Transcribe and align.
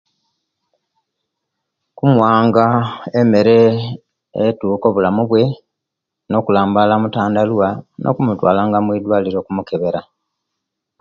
Kumuwanga 1.97 2.65
emere 3.19 3.57
etuka 4.45 4.85
obulamu 4.89 5.21
bwe 5.29 5.43
nokulambala 6.29 6.93
mutandaluwa 7.01 7.67
no'kumutwala 8.01 8.59
nga 8.67 8.79
mwidwaliro 8.85 9.37
okumukebera 9.39 10.01